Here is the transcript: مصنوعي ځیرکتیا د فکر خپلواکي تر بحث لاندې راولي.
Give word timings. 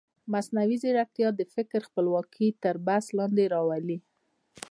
مصنوعي 0.33 0.75
ځیرکتیا 0.83 1.29
د 1.35 1.41
فکر 1.55 1.79
خپلواکي 1.87 2.47
تر 2.63 2.75
بحث 2.85 3.05
لاندې 3.17 3.45
راولي. 3.53 3.97